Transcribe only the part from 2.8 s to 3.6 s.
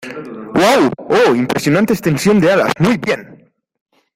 bien!